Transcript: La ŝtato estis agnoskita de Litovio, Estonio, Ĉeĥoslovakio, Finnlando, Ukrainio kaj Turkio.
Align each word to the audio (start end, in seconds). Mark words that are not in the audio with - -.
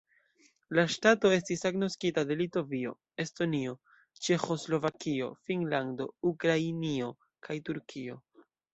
La 0.77 0.85
ŝtato 0.93 1.29
estis 1.35 1.61
agnoskita 1.71 2.23
de 2.31 2.37
Litovio, 2.39 2.95
Estonio, 3.25 3.77
Ĉeĥoslovakio, 4.25 5.31
Finnlando, 5.47 6.11
Ukrainio 6.35 7.15
kaj 7.47 7.63
Turkio. 7.71 8.23